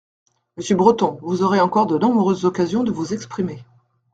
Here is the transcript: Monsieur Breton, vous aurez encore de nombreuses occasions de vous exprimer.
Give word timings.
Monsieur 0.57 0.75
Breton, 0.75 1.19
vous 1.21 1.43
aurez 1.43 1.59
encore 1.61 1.85
de 1.85 1.95
nombreuses 1.99 2.45
occasions 2.45 2.83
de 2.83 2.91
vous 2.91 3.13
exprimer. 3.13 3.63